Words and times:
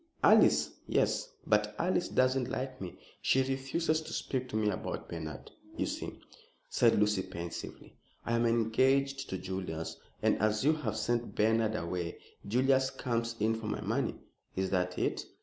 "Alice! 0.23 0.79
yes, 0.87 1.29
but 1.45 1.75
Alice 1.77 2.09
doesn't 2.09 2.49
like 2.49 2.81
me. 2.81 2.97
She 3.21 3.43
refuses 3.43 4.01
to 4.01 4.13
speak 4.13 4.49
to 4.49 4.55
me 4.55 4.71
about 4.71 5.07
Bernard. 5.07 5.51
You 5.77 5.85
see," 5.85 6.19
said 6.67 6.99
Lucy, 6.99 7.21
pensively, 7.21 7.97
"I 8.25 8.33
am 8.33 8.47
engaged 8.47 9.29
to 9.29 9.37
Julius, 9.37 9.97
and 10.23 10.39
as 10.41 10.65
you 10.65 10.73
have 10.73 10.97
sent 10.97 11.35
Bernard 11.35 11.75
away" 11.75 12.17
"Julius 12.47 12.89
comes 12.89 13.35
in 13.39 13.53
for 13.53 13.67
my 13.67 13.81
money, 13.81 14.15
is 14.55 14.71
that 14.71 14.97
it?" 14.97 15.23